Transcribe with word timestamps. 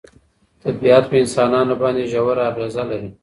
طبیعت 0.63 1.03
په 1.11 1.15
انسانانو 1.21 1.73
باندې 1.81 2.09
ژوره 2.11 2.43
اغېزه 2.51 2.83
لري. 2.89 3.09